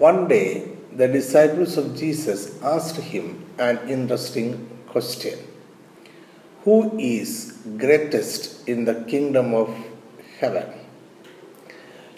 [0.00, 5.38] One day, the disciples of Jesus asked him an interesting question
[6.64, 9.68] Who is greatest in the kingdom of
[10.38, 10.72] heaven?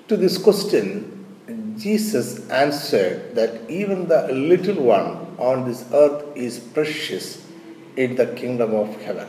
[0.06, 1.26] To this question,
[1.76, 7.44] Jesus answered that even the little one on this earth is precious
[7.96, 9.28] in the kingdom of heaven.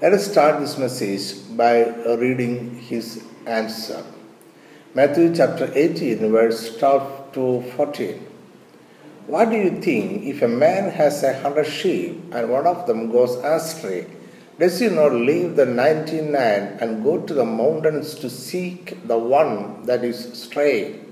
[0.00, 1.88] Let us start this message by
[2.22, 4.04] reading his answer.
[4.94, 8.26] Matthew chapter 18, verse 12 to 14.
[9.28, 13.10] What do you think if a man has a hundred sheep and one of them
[13.12, 14.06] goes astray?
[14.58, 19.18] Does he not leave the ninety nine and go to the mountains to seek the
[19.18, 21.04] one that is strayed?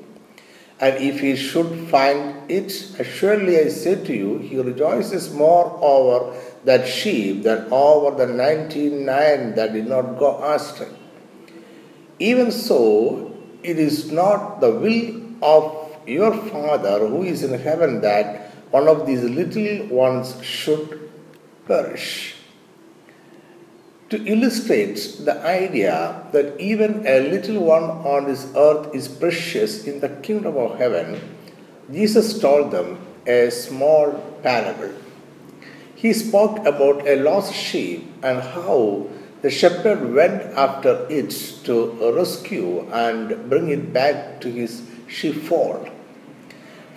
[0.80, 2.70] And if he should find it,
[3.04, 8.88] surely I say to you, he rejoices more over that sheep than over the ninety
[8.90, 10.88] nine that did not go astray.
[12.18, 13.32] Even so,
[13.62, 15.75] it is not the will of
[16.06, 21.10] your Father who is in heaven that one of these little ones should
[21.66, 22.34] perish.
[24.10, 29.98] To illustrate the idea that even a little one on this earth is precious in
[29.98, 31.20] the kingdom of heaven,
[31.92, 34.94] Jesus told them a small parable.
[35.96, 39.08] He spoke about a lost sheep and how
[39.42, 41.30] the shepherd went after it
[41.64, 45.90] to rescue and bring it back to his sheepfold.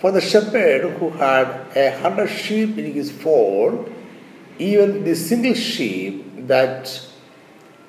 [0.00, 3.92] For the shepherd who had a hundred sheep in his fold,
[4.58, 6.88] even the single sheep that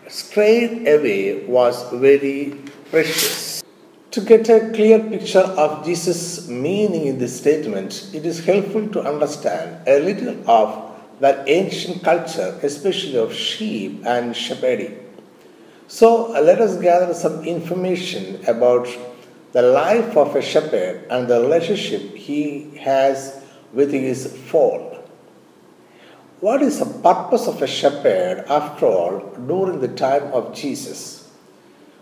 [0.10, 2.58] strayed away was very
[2.90, 3.64] precious.
[4.12, 9.02] To get a clear picture of Jesus' meaning in this statement, it is helpful to
[9.02, 15.00] understand a little of that ancient culture, especially of sheep and shepherding.
[15.88, 18.88] So, let us gather some information about
[19.52, 24.98] the life of a shepherd and the relationship he has with his fold.
[26.40, 31.30] What is the purpose of a shepherd after all during the time of Jesus?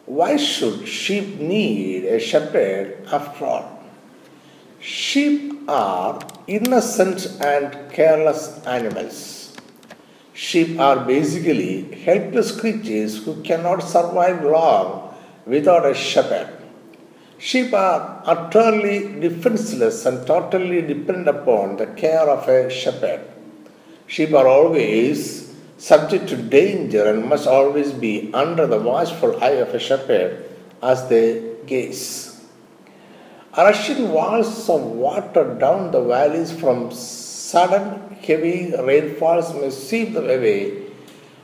[0.06, 3.84] Why should sheep need a shepherd after all?
[4.80, 9.58] Sheep are innocent and careless animals.
[10.34, 15.14] Sheep are basically helpless creatures who cannot survive long
[15.46, 16.59] without a shepherd.
[17.42, 23.22] Sheep are utterly defenseless and totally dependent upon the care of a shepherd.
[24.08, 29.74] Sheep are always subject to danger and must always be under the watchful eye of
[29.74, 30.50] a shepherd
[30.84, 32.42] as they gaze.
[33.58, 40.84] Rushing walls of water down the valleys from sudden heavy rainfalls may sweep them away.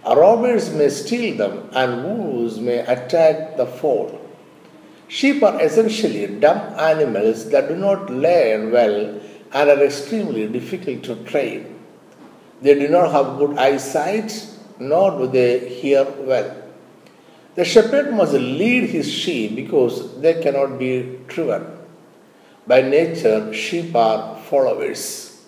[0.05, 4.24] Robbers may steal them, and wolves may attack the fold.
[5.07, 9.21] Sheep are essentially dumb animals that do not learn well
[9.53, 11.79] and are extremely difficult to train.
[12.61, 14.47] They do not have good eyesight,
[14.79, 16.63] nor do they hear well.
[17.53, 21.67] The shepherd must lead his sheep because they cannot be driven.
[22.65, 25.45] By nature, sheep are followers.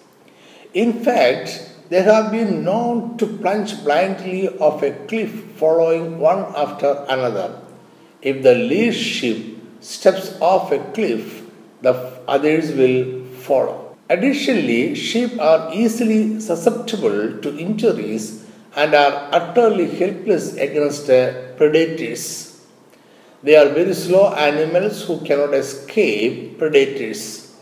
[0.73, 7.05] In fact, they have been known to plunge blindly off a cliff following one after
[7.09, 7.66] another
[8.29, 9.39] if the lead sheep
[9.79, 11.43] steps off a cliff,
[11.81, 11.93] the
[12.27, 13.95] others will follow.
[14.09, 18.45] Additionally, sheep are easily susceptible to injuries
[18.75, 21.07] and are utterly helpless against
[21.57, 22.25] predators.
[23.43, 27.53] They are very slow animals who cannot escape predators.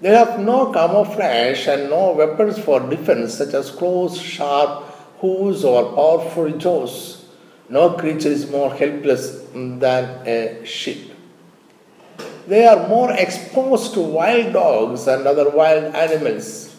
[0.00, 4.84] They have no camouflage and no weapons for defense, such as claws, sharp
[5.20, 7.25] hooves, or powerful jaws.
[7.68, 11.12] No creature is more helpless than a sheep.
[12.46, 16.76] They are more exposed to wild dogs and other wild animals.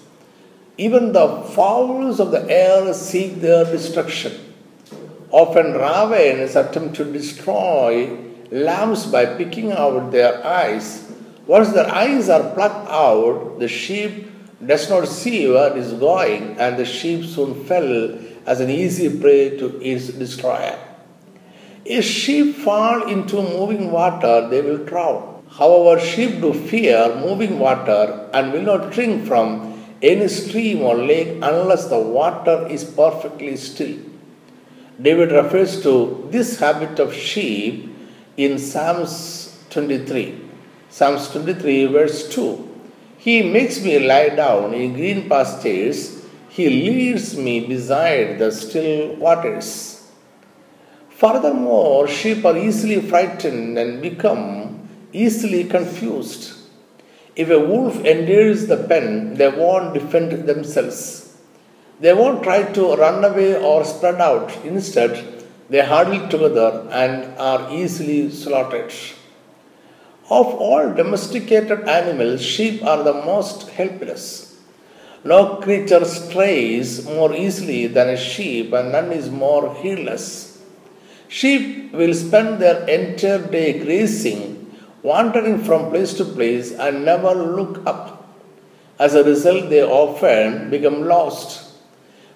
[0.77, 4.31] Even the fowls of the air seek their destruction.
[5.29, 8.17] Often ravens attempt to destroy
[8.49, 11.11] lambs by picking out their eyes.
[11.47, 14.31] Once their eyes are plucked out, the sheep
[14.65, 18.17] does not see where it is going, and the sheep soon fell
[18.47, 20.79] as an easy prey to its destroyer.
[21.85, 25.43] If sheep fall into moving water, they will drown.
[25.49, 31.29] However, sheep do fear moving water and will not drink from any stream or lake
[31.41, 33.97] unless the water is perfectly still.
[35.01, 37.95] David refers to this habit of sheep
[38.35, 40.41] in Psalms 23.
[40.89, 42.63] Psalms 23, verse 2.
[43.17, 46.16] He makes me lie down in green pastures,
[46.57, 49.67] he leads me beside the still waters.
[51.21, 54.41] Furthermore, sheep are easily frightened and become
[55.13, 56.43] easily confused.
[57.35, 61.37] If a wolf enters the pen, they won't defend themselves.
[61.99, 64.49] They won't try to run away or spread out.
[64.65, 65.13] Instead,
[65.69, 68.93] they huddle together and are easily slaughtered.
[70.39, 74.46] Of all domesticated animals, sheep are the most helpless.
[75.29, 80.61] No creature strays more easily than a sheep, and none is more heedless.
[81.27, 84.41] Sheep will spend their entire day grazing,
[85.03, 88.05] wandering from place to place, and never look up.
[88.97, 91.73] As a result, they often become lost.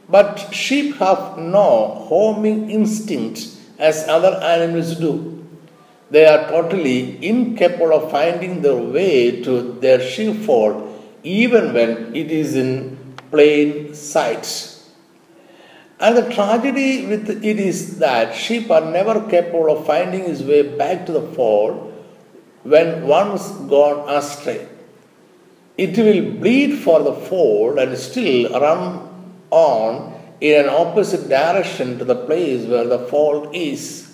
[0.10, 1.70] But sheep have no
[2.10, 3.48] homing instinct
[3.80, 5.14] as other animals do
[6.12, 10.91] they are totally incapable of finding their way to their sheepfold
[11.24, 14.78] even when it is in plain sight.
[16.00, 20.64] And the tragedy with it is that sheep are never capable of finding his way
[20.64, 21.94] back to the fold
[22.64, 24.68] when once gone astray.
[25.78, 29.08] It will bleed for the fold and still run
[29.52, 34.12] on in an opposite direction to the place where the fold is.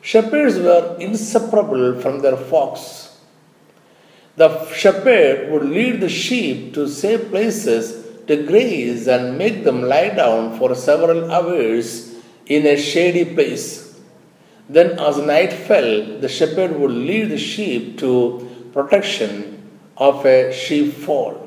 [0.00, 3.09] Shepherds were inseparable from their flocks.
[4.36, 10.10] The shepherd would lead the sheep to safe places to graze and make them lie
[10.10, 12.14] down for several hours
[12.46, 13.98] in a shady place.
[14.68, 21.46] Then, as night fell, the shepherd would lead the sheep to protection of a sheepfold.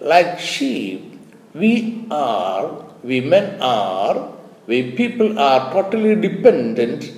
[0.00, 1.18] Like sheep,
[1.54, 4.32] we are, we men are,
[4.66, 7.12] we people are totally dependent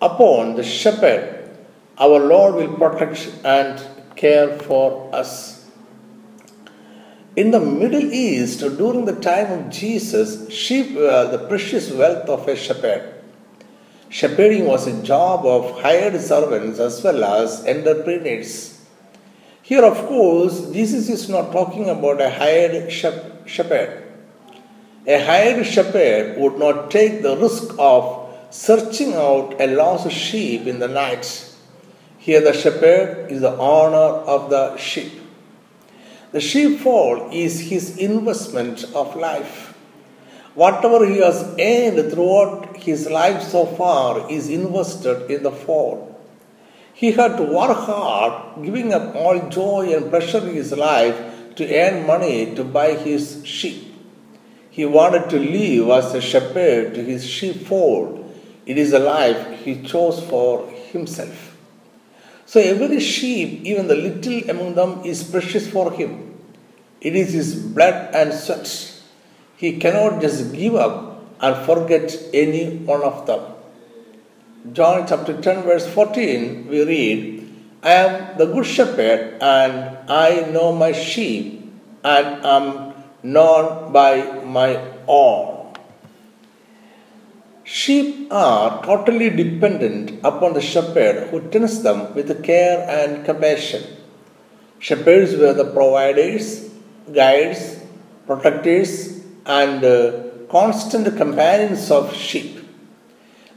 [0.00, 1.50] upon the shepherd,
[1.98, 3.82] our Lord will protect and
[4.16, 5.64] care for us.
[7.36, 12.28] In the Middle East, during the time of Jesus, sheep were uh, the precious wealth
[12.28, 13.12] of a shepherd.
[14.08, 18.80] Shepherding was a job of hired servants as well as entrepreneurs.
[19.62, 24.04] Here, of course, Jesus is not talking about a hired shepherd.
[25.06, 30.78] A hired shepherd would not take the risk of searching out a lost sheep in
[30.78, 31.53] the night.
[32.24, 35.12] Here, the shepherd is the owner of the sheep.
[36.32, 39.76] The sheepfold is his investment of life.
[40.54, 46.18] Whatever he has earned throughout his life so far is invested in the fold.
[46.94, 51.76] He had to work hard, giving up all joy and pleasure in his life to
[51.78, 53.94] earn money to buy his sheep.
[54.70, 58.24] He wanted to live as a shepherd to his sheepfold
[58.64, 61.53] it is a life he chose for himself.
[62.46, 66.38] So every sheep, even the little among them, is precious for him.
[67.00, 68.92] It is his blood and sweat.
[69.56, 73.40] He cannot just give up and forget any one of them.
[74.72, 77.52] John chapter 10, verse 14, we read,
[77.82, 81.70] I am the good shepherd, and I know my sheep,
[82.02, 85.63] and am known by my own.
[87.66, 93.82] Sheep are totally dependent upon the shepherd who tends them with care and compassion.
[94.78, 96.68] Shepherds were the providers,
[97.10, 97.78] guides,
[98.26, 100.12] protectors, and uh,
[100.50, 102.60] constant companions of sheep.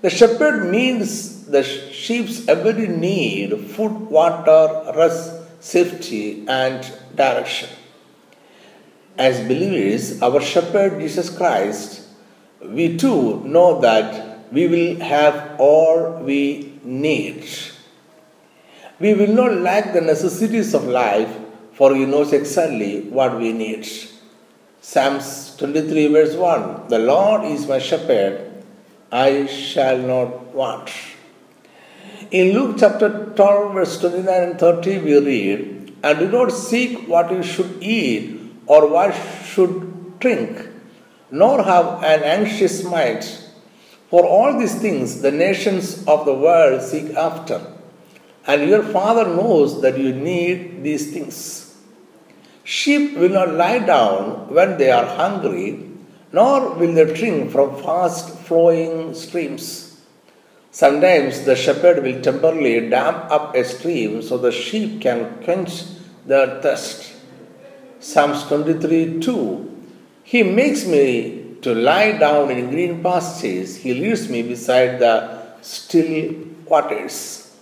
[0.01, 6.79] The shepherd meets the sheep's every need food, water, rest, safety, and
[7.13, 7.67] direction.
[9.17, 12.06] As believers, our shepherd Jesus Christ
[12.61, 17.47] we too know that we will have all we need.
[18.99, 21.29] We will not lack the necessities of life,
[21.73, 23.87] for He knows exactly what we need.
[24.81, 28.63] Psalms 23, verse 1 The Lord is my shepherd,
[29.11, 30.91] I shall not want.
[32.31, 37.31] In Luke chapter 12, verse 29 and 30, we read, And do not seek what
[37.31, 39.13] you should eat or what
[39.45, 40.67] should drink
[41.31, 43.23] nor have an anxious mind.
[44.09, 47.61] For all these things the nations of the world seek after,
[48.45, 51.75] and your Father knows that you need these things.
[52.63, 55.89] Sheep will not lie down when they are hungry,
[56.31, 60.01] nor will they drink from fast flowing streams.
[60.71, 65.83] Sometimes the shepherd will temporarily dam up a stream so the sheep can quench
[66.25, 67.13] their thirst.
[67.99, 69.76] Psalms 23 2
[70.27, 73.77] he makes me to lie down in green pastures.
[73.77, 75.13] He leads me beside the
[75.61, 77.55] still waters.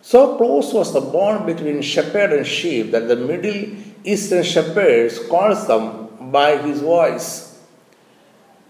[0.00, 5.66] So close was the bond between shepherd and sheep that the Middle Eastern shepherds calls
[5.66, 7.60] them by his voice.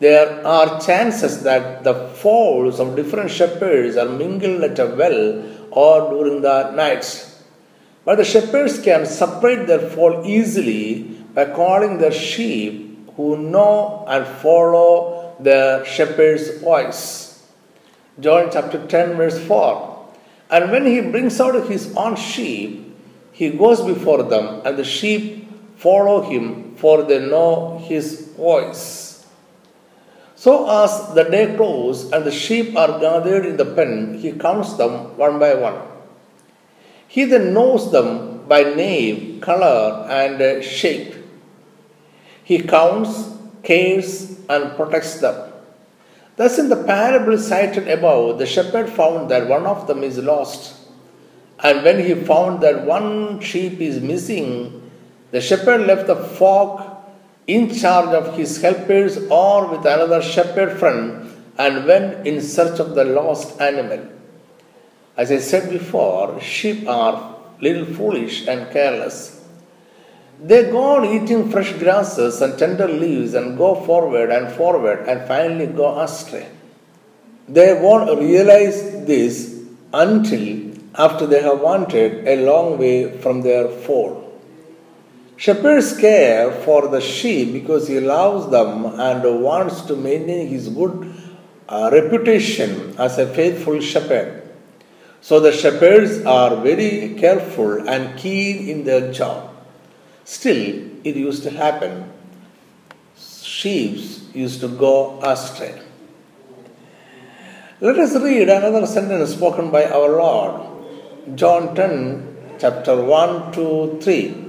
[0.00, 6.10] There are chances that the folds of different shepherds are mingled at a well or
[6.10, 7.40] during the nights.
[8.04, 12.81] But the shepherds can separate their fold easily by calling their sheep
[13.16, 17.46] who know and follow the shepherd's voice.
[18.20, 20.08] John chapter 10, verse 4.
[20.50, 22.94] And when he brings out his own sheep,
[23.32, 29.26] he goes before them, and the sheep follow him, for they know his voice.
[30.36, 34.74] So, as the day closes and the sheep are gathered in the pen, he counts
[34.74, 35.80] them one by one.
[37.06, 41.21] He then knows them by name, color, and shape.
[42.52, 43.30] He counts,
[43.62, 45.50] cares, and protects them.
[46.36, 50.76] Thus, in the parable cited above, the shepherd found that one of them is lost.
[51.60, 54.90] And when he found that one sheep is missing,
[55.30, 57.10] the shepherd left the flock
[57.46, 62.94] in charge of his helpers or with another shepherd friend and went in search of
[62.94, 64.06] the lost animal.
[65.16, 69.41] As I said before, sheep are little foolish and careless.
[70.44, 75.28] They go on eating fresh grasses and tender leaves and go forward and forward and
[75.28, 76.48] finally go astray.
[77.48, 84.18] They won't realize this until after they have wandered a long way from their fold.
[85.36, 91.14] Shepherds care for the sheep because he loves them and wants to maintain his good
[91.68, 94.42] uh, reputation as a faithful shepherd.
[95.20, 99.51] So the shepherds are very careful and keen in their job.
[100.24, 102.12] Still, it used to happen.
[103.16, 103.98] Sheep
[104.34, 105.80] used to go astray.
[107.80, 111.36] Let us read another sentence spoken by our Lord.
[111.36, 114.42] John 10, chapter 1 to 3.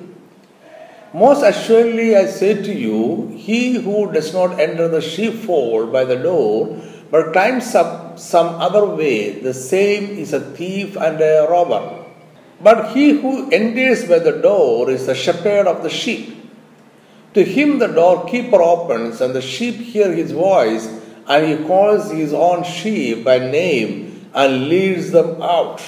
[1.13, 6.15] Most assuredly I say to you, he who does not enter the sheepfold by the
[6.15, 12.02] door, but climbs up some other way, the same is a thief and a robber.
[12.63, 16.39] But he who enters by the door is the shepherd of the sheep.
[17.33, 20.87] To him the doorkeeper opens, and the sheep hear his voice,
[21.27, 25.81] and he calls his own sheep by name and leads them out.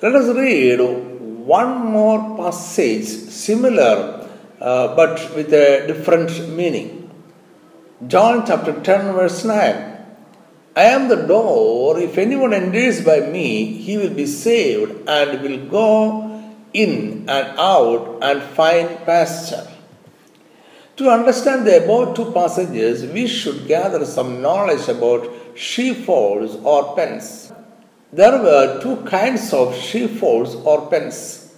[0.00, 4.22] Let us read one more passage similar
[4.60, 7.10] uh, but with a different meaning.
[8.06, 9.91] John chapter 10, verse 9.
[10.74, 11.98] I am the door.
[11.98, 18.18] If anyone enters by me, he will be saved and will go in and out
[18.22, 19.68] and find pasture.
[20.96, 27.52] To understand the above two passages, we should gather some knowledge about sheepfolds or pens.
[28.12, 31.52] There were two kinds of sheepfolds or pens.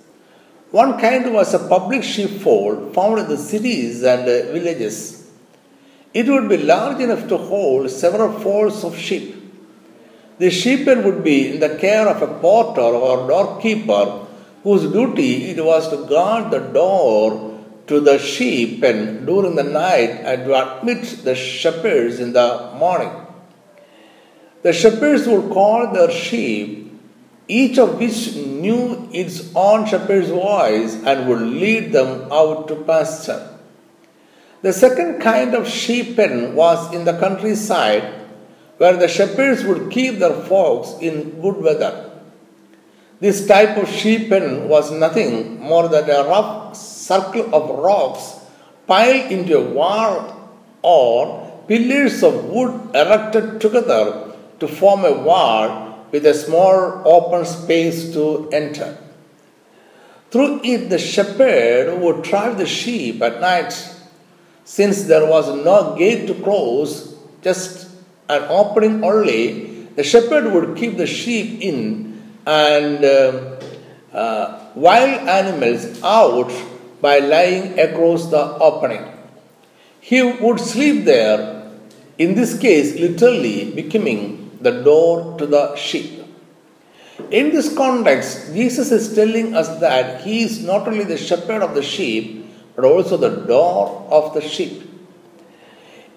[0.72, 5.23] One kind was a public sheepfold found in the cities and villages.
[6.14, 9.34] It would be large enough to hold several folds of sheep.
[10.38, 14.26] The sheeppen would be in the care of a porter or doorkeeper
[14.62, 20.10] whose duty it was to guard the door to the sheep pen during the night
[20.24, 23.10] and to admit the shepherds in the morning.
[24.62, 26.90] The shepherds would call their sheep,
[27.48, 33.53] each of which knew its own shepherd's voice and would lead them out to pasture.
[34.64, 38.02] The second kind of sheep pen was in the countryside
[38.78, 42.10] where the shepherds would keep their flocks in good weather.
[43.20, 48.40] This type of sheep pen was nothing more than a rough circle of rocks
[48.86, 56.24] piled into a wall or pillars of wood erected together to form a wall with
[56.24, 58.96] a small open space to enter.
[60.30, 63.93] Through it, the shepherd would drive the sheep at night
[64.64, 67.90] since there was no gate to close, just
[68.28, 73.56] an opening only, the shepherd would keep the sheep in and uh,
[74.12, 76.52] uh, wild animals out
[77.00, 79.04] by lying across the opening.
[80.00, 81.70] He would sleep there,
[82.18, 86.22] in this case, literally becoming the door to the sheep.
[87.30, 91.74] In this context, Jesus is telling us that He is not only the shepherd of
[91.74, 92.43] the sheep,
[92.74, 94.90] but also the door of the sheep.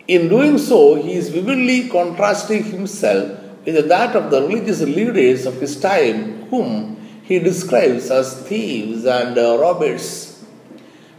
[0.07, 5.59] In doing so, he is vividly contrasting himself with that of the religious leaders of
[5.59, 10.41] his time, whom he describes as thieves and uh, robbers.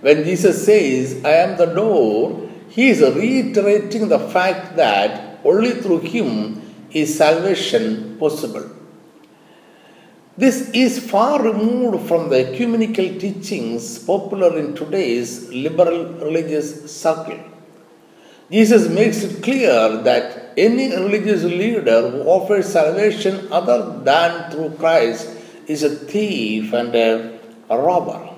[0.01, 6.01] When Jesus says, I am the door, he is reiterating the fact that only through
[6.01, 8.78] him is salvation possible.
[10.39, 17.41] This is far removed from the ecumenical teachings popular in today's liberal religious circle.
[18.49, 25.29] Jesus makes it clear that any religious leader who offers salvation other than through Christ
[25.67, 28.31] is a thief and a robber.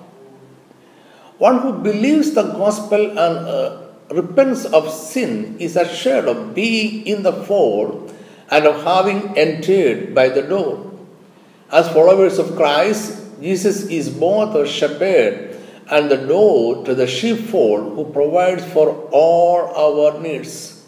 [1.37, 7.25] One who believes the gospel and uh, repents of sin is assured of being in
[7.25, 8.11] the fold
[8.51, 10.90] and of having entered by the door.
[11.73, 15.57] As followers of Christ, Jesus is both a shepherd
[15.89, 20.85] and the door to the sheepfold who provides for all our needs.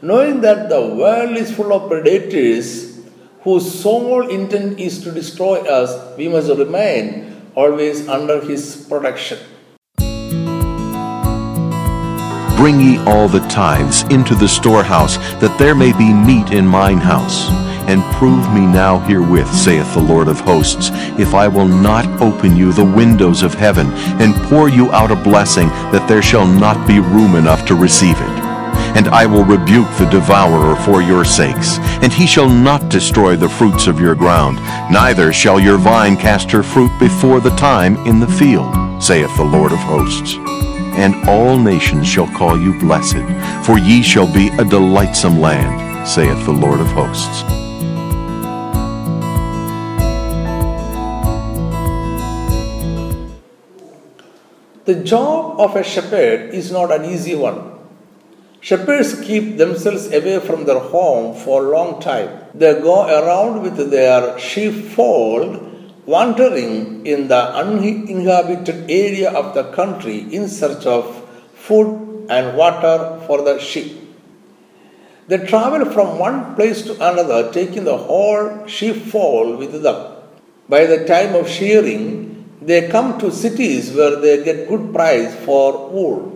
[0.00, 2.98] Knowing that the world is full of predators
[3.42, 9.38] whose sole intent is to destroy us, we must remain always under his protection.
[12.56, 16.98] Bring ye all the tithes into the storehouse, that there may be meat in mine
[17.04, 17.65] house.
[17.86, 22.56] And prove me now herewith, saith the Lord of hosts, if I will not open
[22.56, 23.86] you the windows of heaven,
[24.20, 28.16] and pour you out a blessing, that there shall not be room enough to receive
[28.16, 28.46] it.
[28.96, 33.48] And I will rebuke the devourer for your sakes, and he shall not destroy the
[33.48, 34.56] fruits of your ground,
[34.90, 39.44] neither shall your vine cast her fruit before the time in the field, saith the
[39.44, 40.36] Lord of hosts
[40.96, 43.22] and all nations shall call you blessed,
[43.64, 47.65] for ye shall be a delightsome land, saith the Lord of hosts.
[54.86, 57.72] The job of a shepherd is not an easy one.
[58.60, 62.28] Shepherds keep themselves away from their home for a long time.
[62.54, 70.48] They go around with their sheepfold wandering in the uninhabited area of the country in
[70.48, 71.04] search of
[71.54, 73.90] food and water for the sheep.
[75.26, 80.12] They travel from one place to another, taking the whole sheepfold with them.
[80.68, 82.35] By the time of shearing,
[82.66, 86.32] they come to cities where they get good price for wool.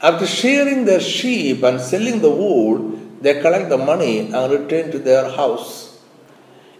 [0.00, 4.98] After shearing their sheep and selling the wool, they collect the money and return to
[4.98, 6.00] their house.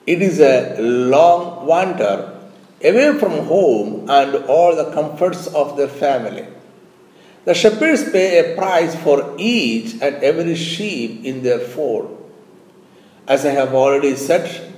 [0.06, 2.40] It is a long wander
[2.82, 6.46] away from home and all the comforts of their family.
[7.44, 12.18] The shepherds pay a price for each and every sheep in their fold.
[13.28, 14.74] As I have already said,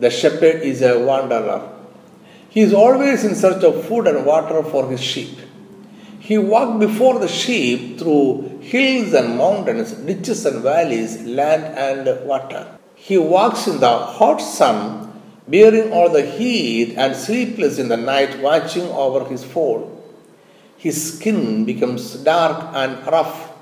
[0.00, 1.79] the shepherd is a wanderer.
[2.50, 5.38] He is always in search of food and water for his sheep.
[6.18, 12.66] He walked before the sheep through hills and mountains, ditches and valleys, land and water.
[12.96, 15.12] He walks in the hot sun,
[15.46, 19.96] bearing all the heat, and sleepless in the night, watching over his fold.
[20.76, 23.52] His skin becomes dark and rough.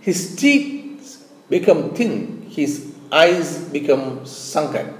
[0.00, 2.46] His teeth become thin.
[2.48, 4.94] His eyes become sunken.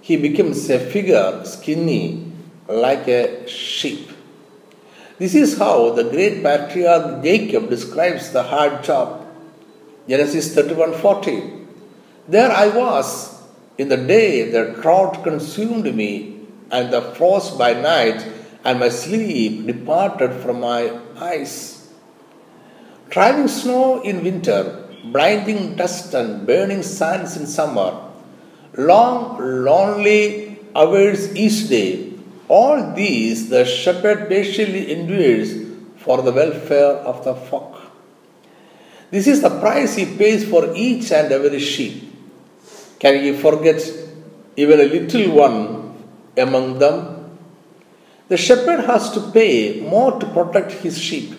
[0.00, 2.32] He becomes a figure skinny
[2.68, 4.10] like a sheep.
[5.18, 9.26] This is how the great patriarch Jacob describes the hard job.
[10.08, 11.52] Genesis 31 40.
[12.28, 13.34] There I was
[13.76, 18.26] in the day the drought consumed me, and the frost by night,
[18.64, 21.88] and my sleep departed from my eyes.
[23.10, 28.00] Driving snow in winter, blinding dust and burning sands in summer,
[28.76, 32.03] long, lonely hours each day,
[32.48, 35.64] all these the shepherd patiently endures
[35.96, 37.80] for the welfare of the flock.
[39.10, 42.12] This is the price he pays for each and every sheep.
[42.98, 43.80] Can he forget
[44.56, 45.94] even a little one
[46.36, 47.38] among them?
[48.28, 51.34] The shepherd has to pay more to protect his sheep.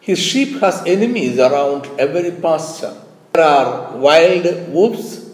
[0.00, 2.96] His sheep has enemies around every pasture.
[3.32, 5.30] There are wild wolves,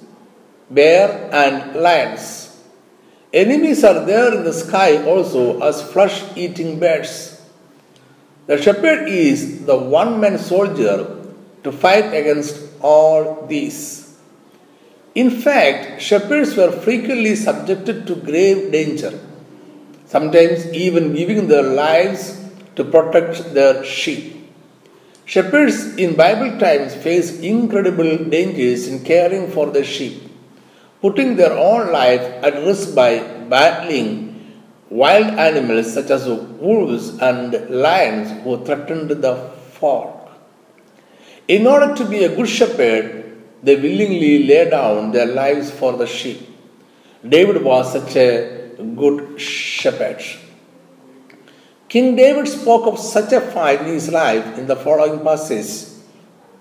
[0.69, 2.46] bear, and lions.
[3.33, 7.43] Enemies are there in the sky also as flesh eating birds.
[8.47, 11.25] The shepherd is the one man soldier
[11.65, 14.17] to fight against all these.
[15.17, 19.19] In fact, shepherds were frequently subjected to grave danger,
[20.05, 22.41] sometimes even giving their lives
[22.77, 24.35] to protect their sheep.
[25.25, 30.23] Shepherds in Bible times faced incredible dangers in caring for their sheep,
[31.07, 33.11] putting their own life at risk by
[33.55, 34.09] battling
[35.03, 36.25] wild animals such as
[36.67, 37.53] wolves and
[37.85, 39.35] lions who threatened the
[39.77, 40.13] flock.
[41.49, 43.05] In order to be a good shepherd,
[43.63, 46.41] they willingly lay down their lives for the sheep.
[47.35, 50.23] David was such a good shepherd.
[51.89, 55.71] King David spoke of such a fight in his life in the following passage.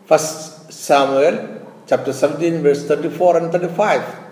[0.08, 4.25] 1 Samuel chapter 17, verse 34 and 35.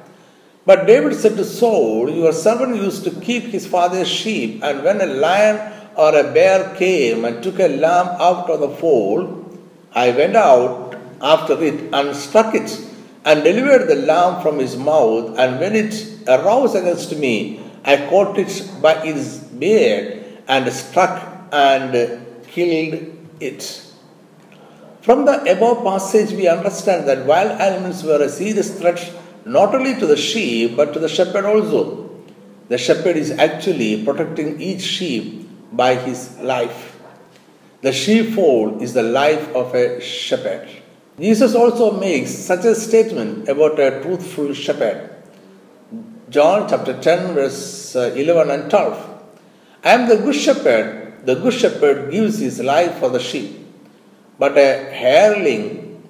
[0.65, 5.01] But David said to Saul, Your servant used to keep his father's sheep, and when
[5.01, 9.59] a lion or a bear came and took a lamb out of the fold,
[9.91, 12.79] I went out after it and struck it
[13.25, 15.37] and delivered the lamb from his mouth.
[15.37, 15.93] And when it
[16.27, 21.21] arose against me, I caught it by its beard and struck
[21.51, 23.81] and killed it.
[25.01, 29.13] From the above passage, we understand that wild animals were a serious threat
[29.45, 32.09] not only to the sheep but to the shepherd also.
[32.69, 36.99] The shepherd is actually protecting each sheep by his life.
[37.81, 40.69] The sheepfold is the life of a shepherd.
[41.19, 45.09] Jesus also makes such a statement about a truthful shepherd.
[46.29, 49.23] John chapter 10, verse uh, 11 and 12.
[49.83, 51.25] I am the good shepherd.
[51.25, 53.59] The good shepherd gives his life for the sheep.
[54.39, 56.01] But a hireling,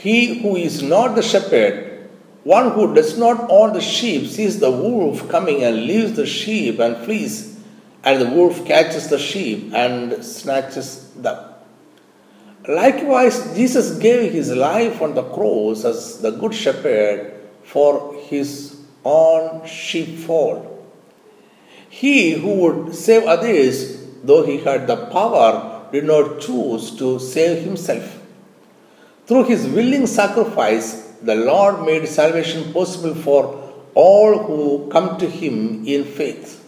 [0.00, 1.87] he who is not the shepherd,
[2.44, 6.78] one who does not own the sheep, sees the wolf coming and leaves the sheep
[6.78, 7.58] and flees,
[8.04, 11.54] and the wolf catches the sheep and snatches them.
[12.66, 19.66] Likewise, Jesus gave his life on the cross as the good shepherd for his own
[19.66, 20.74] sheepfold.
[21.88, 27.64] He who would save others, though he had the power, did not choose to save
[27.64, 28.20] himself.
[29.26, 35.86] Through his willing sacrifice, the Lord made salvation possible for all who come to him
[35.86, 36.64] in faith.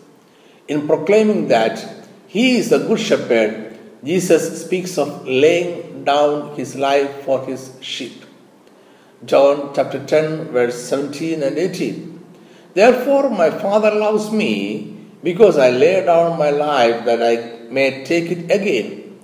[0.69, 1.85] In proclaiming that
[2.27, 8.25] he is the good shepherd, Jesus speaks of laying down his life for his sheep.
[9.25, 12.25] John chapter 10, verse 17 and 18.
[12.73, 18.31] Therefore, my Father loves me because I lay down my life that I may take
[18.31, 19.19] it again.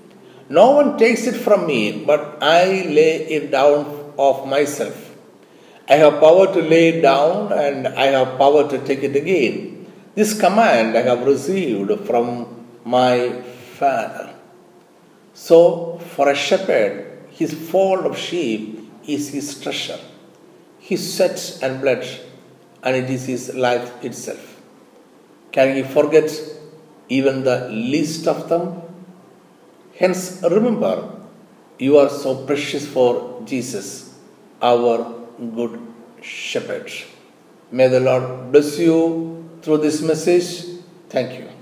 [0.49, 5.06] No one takes it from me, but I lay it down of myself.
[5.89, 9.87] I have power to lay it down and I have power to take it again.
[10.17, 13.43] This command I have received from my
[13.79, 14.35] Father.
[15.33, 20.01] So, for a shepherd, his fold of sheep is his treasure,
[20.79, 22.05] his sweat and blood
[22.83, 24.61] and it is his life itself.
[25.53, 26.31] Can he forget
[27.09, 28.83] even the least of them?
[29.99, 31.11] Hence, remember,
[31.79, 34.15] you are so precious for Jesus,
[34.61, 35.81] our good
[36.23, 37.05] shepherds.
[37.71, 40.81] May the Lord bless you through this message.
[41.09, 41.56] Thank you.